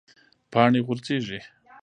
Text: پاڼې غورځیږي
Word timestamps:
پاڼې 0.51 0.79
غورځیږي 0.87 1.39